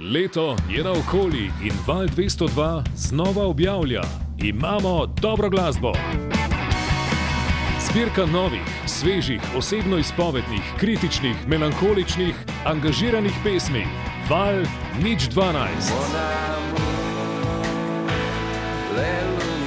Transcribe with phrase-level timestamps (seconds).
[0.00, 4.02] Leto je na okoli in Val 202 znova objavlja:
[4.38, 5.92] Imamo dobro glasbo.
[7.90, 12.34] Zbirka novih, svežih, osebno izpovednih, kritičnih, melankoličnih,
[12.64, 13.84] angažiranih pesmi.
[14.30, 14.54] Val
[15.02, 15.92] nič 12.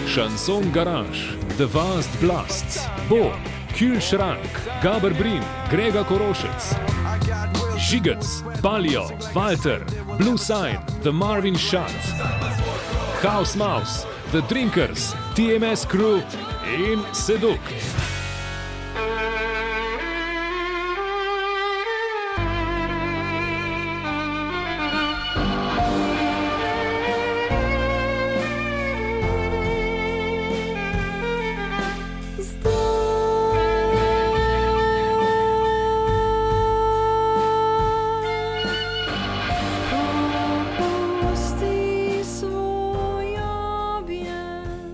[0.08, 1.20] Šanson Garage,
[1.58, 2.80] The Vast Blasts,
[3.10, 3.32] Bo,
[3.78, 4.48] Kühlschrank,
[4.84, 6.76] Gaber Brin, Grega Korošec,
[7.90, 9.04] Žigec, Palio,
[9.34, 9.82] Walter,
[10.22, 11.90] Blue Sign, The Marvin Shot,
[13.24, 16.18] House Mouse, The Drinkers, TMS Crew
[16.64, 17.58] in Seduct.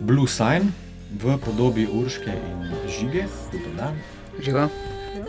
[0.07, 0.71] Blue Sign
[1.19, 3.91] v podobi Urške in Žige, tudi dan.
[4.39, 4.69] Živa.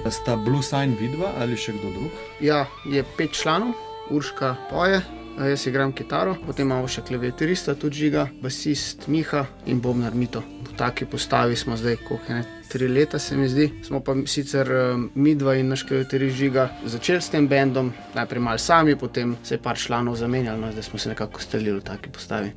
[0.07, 2.21] Sta Blue Sign vidva ali še kdo drug?
[2.39, 3.75] Ja, je pet članov,
[4.15, 5.01] Urška poje,
[5.35, 10.45] jaz igram kitaro, potem imamo še klaviaturista, tudi žiga, basist Miha in bobnar Mito.
[10.63, 13.67] Po taki postavi smo zdaj, koliko je ne, tri leta se mi zdi.
[13.83, 14.71] Smo pa sicer
[15.19, 19.59] mi dva in naš klaviaturist žiga začeli s tem bendom, najprej malo sami, potem se
[19.59, 22.55] je par članov zamenjalo, no, zdaj smo se nekako stalili v taki postavi.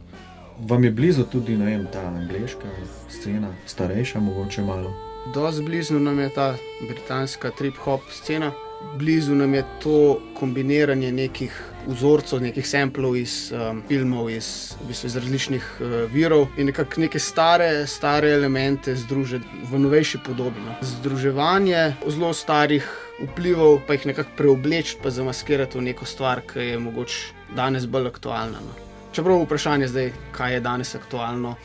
[0.67, 2.69] Vam je blizu tudi vem, ta angliška
[3.09, 4.93] scena, starejša, mogoče malo.
[5.33, 6.55] Dosti blizu nam je ta
[6.87, 8.51] britanska trip-hop scena,
[8.97, 15.07] blizu nam je to kombiniranje nekih vzorcev, nekih samplov iz um, filmov, iz, v bistvu
[15.07, 20.61] iz različnih uh, virov in nekako neke stare, stare elemente združiti v novejši podobi.
[20.65, 20.77] No.
[20.81, 22.85] Združevanje zelo starih
[23.31, 28.13] vplivov, pa jih nekako preobleči, pa zamaskirati v neko stvar, ki je mogoče danes bolj
[28.13, 28.61] aktualna.
[28.61, 28.91] No.
[29.11, 31.55] Čeprav vprašanje zdaj, kaj je danes aktualno,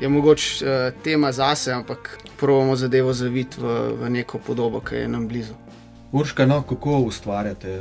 [0.00, 5.08] je mogoče uh, tema zase, ampak pravimo zadevo zaviti v, v neko podobo, ki je
[5.08, 5.54] nam blizu.
[6.12, 7.80] Urška, no, kako ustvarjate,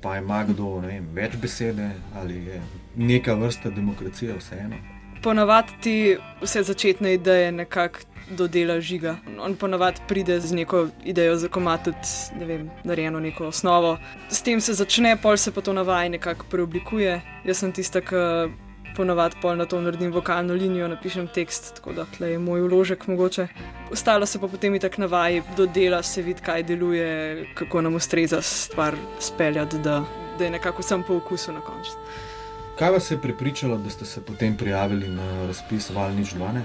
[0.00, 2.60] pa ima kdo vem, več besede ali je
[2.96, 4.76] neka vrsta demokracije vseeno?
[5.22, 7.98] Ponavadi vse začetne ideje nekako
[8.30, 9.16] dodela žiga.
[9.40, 13.98] On ponavadi pride z neko idejo za komat, tudi ne vem, narejeno neko osnovo.
[14.30, 17.20] S tem se začne, pol se pa to navaja nekako preoblikuje.
[17.44, 18.16] Jaz sem tista, ki
[18.96, 23.06] ponavadi pol na to naredim vokalno linijo, napišem tekst, tako da tle je moj uložek
[23.06, 23.46] mogoče.
[23.92, 28.42] Ostalo se pa potem i tak navaja, dodela se vidi, kaj deluje, kako nam ustreza
[28.42, 30.02] stvar speljati, da,
[30.38, 31.96] da je nekako sam po okusu na koncu.
[32.78, 36.60] Kaj vas je pripričalo, da ste se potem prijavili na razpis Valnič 12?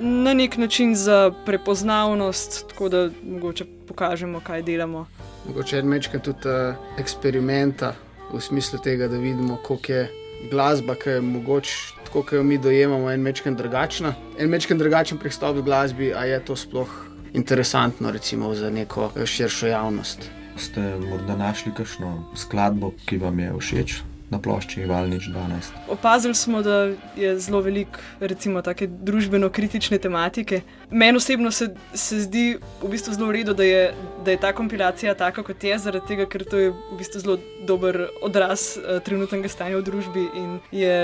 [0.00, 5.06] Na nek način za prepoznavnost, tako da mogoče pokažemo, kaj delamo.
[5.46, 7.92] Mogoče je nekaj tudi uh, eksperimenta
[8.32, 10.10] v smislu tega, da vidimo, koliko je
[10.50, 14.14] glasba, ki je mogoče tako, kot jo mi dojemamo, en mečken drugačna.
[14.38, 16.88] En mečken drugačen pristop v glasbi, a je to sploh
[17.32, 20.30] interesantno, recimo za neko širšo javnost.
[20.56, 24.11] Ste morda našli kakšno skladbo, ki vam je všeč?
[24.32, 25.76] Na plošči Valnič 12.
[25.92, 30.62] Opazili smo, da je zelo veliko, recimo, tako družbeno-kritične tematike.
[30.90, 33.82] Meni osebno se, se zdi v bistvu zelo v redu, da je,
[34.24, 37.36] da je ta kompilacija taka, kot je, zaradi tega, ker to je v bistvu zelo
[37.68, 40.96] dober odraz uh, trenutnega stanja v družbi in je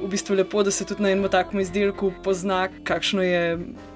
[0.00, 3.42] v bistvu lepo, da se tudi na enem takem izdelku pozna, kakšno je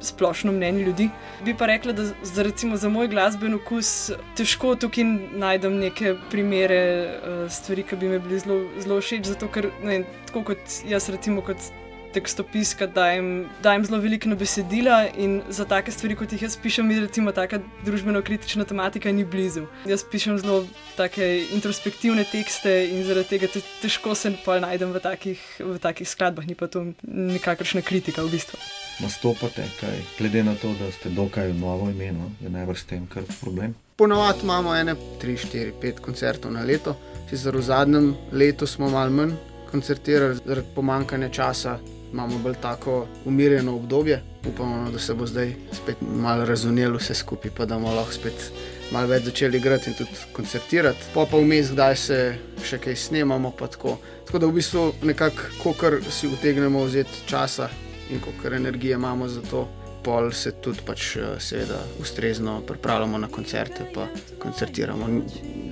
[0.01, 1.11] splošno mnenje ljudi.
[1.45, 5.05] Bi pa rekla, da za, recimo, za moj glasben okus težko tukaj
[5.37, 6.83] najdem neke primere
[7.21, 11.09] uh, stvari, ki bi mi bili zelo, zelo všeč, zato ker ne, tako kot jaz,
[11.13, 11.71] recimo, kot
[12.15, 16.87] tekstopiska, dajem, dajem zelo veliko na besedila in za take stvari, kot jih jaz pišem,
[16.87, 19.67] mi recimo taka družbeno-kritična tematika ni blizu.
[19.91, 20.63] Jaz pišem zelo
[20.97, 21.27] take
[21.57, 26.47] introspektivne tekste in zaradi tega te, težko se pa najdem v takih, v takih skladbah,
[26.47, 28.61] ni pa to nikakršna kritika v bistvu.
[29.03, 33.09] Nastopate, kaj, glede na to, da ste dokaj novo ime, no, je najbrž s tem
[33.11, 33.75] kar problem.
[33.97, 36.95] Ponovadi imamo ene 3, 4, 5 koncertov na leto,
[37.31, 39.35] sicer v zadnjem letu smo malo manj
[39.71, 41.79] koncertirali zaradi pomankanja časa,
[42.15, 44.23] imamo bolj tako umirjeno obdobje.
[44.49, 48.51] Upamo, da se bo zdaj spet malo razumelo vse skupaj, pa da bomo lahko spet
[48.93, 51.11] malo več začeli igrati in tudi koncertirati.
[51.15, 52.19] Pa pa vmes, kdaj se
[52.63, 53.51] še kaj snemamo.
[53.59, 53.97] Tako.
[54.27, 57.69] tako da v bistvu nekako, kar si utegnemo vzeti časa
[58.11, 59.67] in koliko energije imamo za to
[60.05, 64.07] pol se tudi pač, eh, seveda, ustrezno pripravljamo na koncerte, pa
[64.39, 65.09] koncertiramo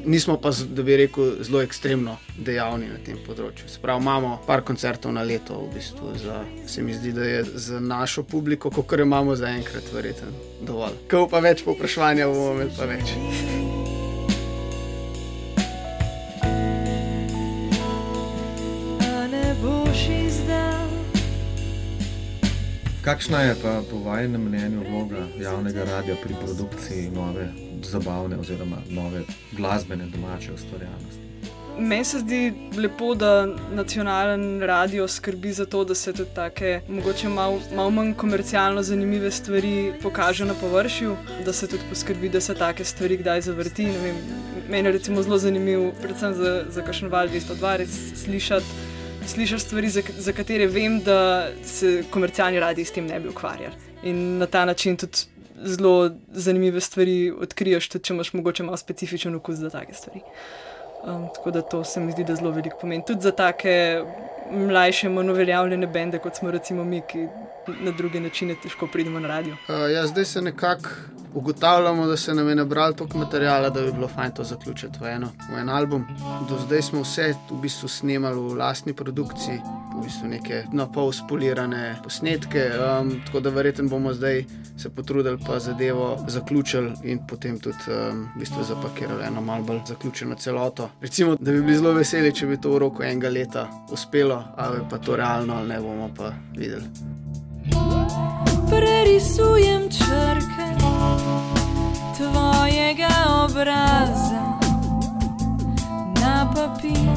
[0.04, 3.68] nismo pa, da bi rekel, zelo ekstremno dejavni na tem področju.
[3.70, 7.80] Sprav imamo par koncertov na leto, v bistvu, za, se mi zdi, da je za
[7.80, 10.98] našo publiko, kot jo imamo zaenkrat, verjeten dovolj.
[11.10, 13.16] Ko pa več povpraševanja, bomo imeli pa več.
[23.02, 29.22] Kakšna je pa po vašem mnenju vloga javnega radia pri produkciji nove zabavne oziroma nove
[29.52, 31.22] glasbene domače ustvarjalnosti?
[31.78, 37.28] Meni se zdi lepo, da nacionalen radio skrbi za to, da se tudi tako, mogoče
[37.28, 42.54] malo mal manj komercialno zanimive stvari pokažejo na površju, da se tudi poskrbi, da se
[42.54, 43.88] take stvari kdaj zavrti.
[44.68, 47.86] Meni je recimo zelo zanimivo, predvsem za, za kakšen val 202,
[48.24, 48.66] slišati
[49.26, 53.74] slišati stvari, za, za katere vem, da se komercialni radi s tem ne bi ukvarjali.
[54.02, 55.18] In na ta način tudi
[55.64, 60.20] zelo zanimive stvari odkriješ, tudi če imaš mogoče malo specifičen okus za take stvari.
[61.02, 63.04] Um, tako da to se mi zdi, da zelo veliko pomeni.
[63.06, 64.02] Tudi za take
[64.50, 67.26] mlajše, manj uveljavljene bende, kot smo recimo mi, ki
[67.80, 69.56] na druge načine težko pridemo na radio.
[69.68, 70.90] Uh, ja, zdaj se nekako
[71.34, 75.06] ugotavljamo, da se nam je nabral toliko materijala, da bi bilo fajn to zaključiti v,
[75.06, 76.04] eno, v en album.
[76.48, 79.60] Do zdaj smo vse v bistvu snemali v lastni produkciji,
[79.96, 82.70] v bistvu neke na pol spolirane posnetke.
[82.76, 84.44] Um, tako da verjetno bomo zdaj
[84.76, 89.80] se potrudili pa zadevo zaključili in potem tudi um, v bistvu zapakirali eno malo bolj
[89.86, 90.90] zaključeno celoto.
[91.00, 94.80] Recimo, da bi bili zelo veseli, če bi to v roku enega leta uspelo, ali
[94.90, 96.84] pa to realno ali ne bomo pa videli.
[98.70, 100.66] Prerisujem črke
[102.16, 103.14] tvojega
[103.44, 104.42] obraza
[106.20, 107.12] na papir.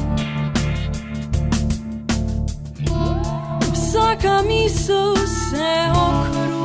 [3.72, 6.55] Vsaka misel se okruši,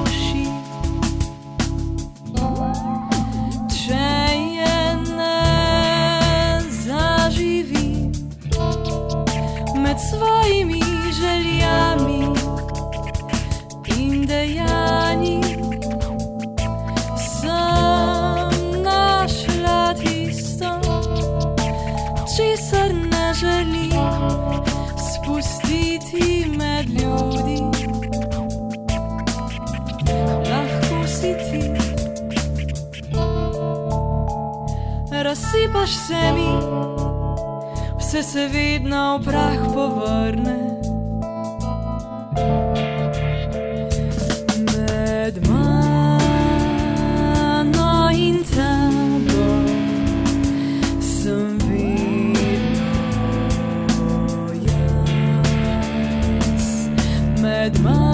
[22.41, 23.91] česar ne želim
[25.13, 27.61] spustiti med ljudi.
[30.49, 31.71] Lahko si ti,
[35.11, 36.57] razsipaš se mi,
[37.99, 40.81] vse se vedno v prah povrne.
[57.61, 58.10] Med mano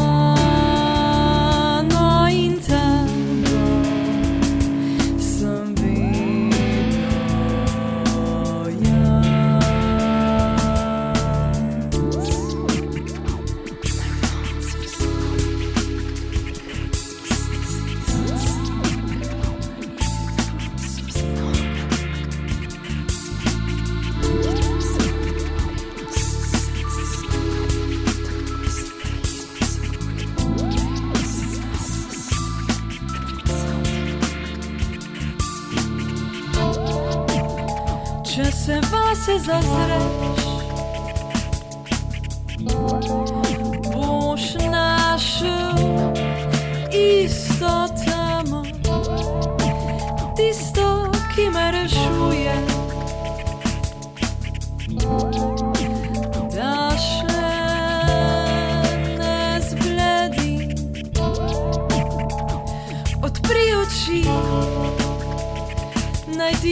[38.37, 40.37] Če se vase zazreš,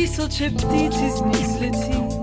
[0.05, 2.14] tisoče ptic iz njih zleti.